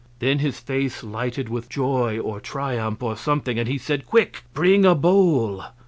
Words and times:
Then 0.17 0.39
his 0.39 0.59
face 0.59 1.03
lighted 1.03 1.47
with 1.47 1.69
joy 1.69 2.17
or 2.19 2.39
triumph, 2.39 3.03
or 3.03 3.15
something, 3.15 3.59
and 3.59 3.67
he 3.69 3.77
said, 3.77 4.07
"Quick! 4.07 4.41
Bring 4.51 4.83
a 4.83 4.95
bowl." 4.95 5.63